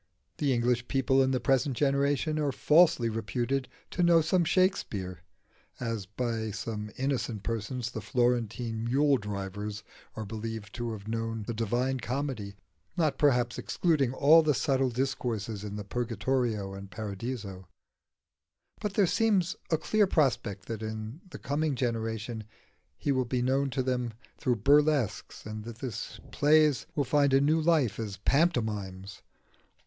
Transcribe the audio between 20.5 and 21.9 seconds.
that in the coming